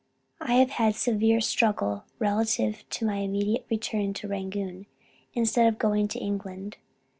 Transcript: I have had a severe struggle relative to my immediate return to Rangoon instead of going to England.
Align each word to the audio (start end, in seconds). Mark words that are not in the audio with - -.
I 0.39 0.53
have 0.55 0.71
had 0.71 0.93
a 0.93 0.97
severe 0.97 1.39
struggle 1.41 2.05
relative 2.17 2.89
to 2.89 3.05
my 3.05 3.17
immediate 3.17 3.67
return 3.69 4.15
to 4.15 4.27
Rangoon 4.27 4.87
instead 5.35 5.67
of 5.67 5.77
going 5.77 6.07
to 6.07 6.17
England. 6.19 6.77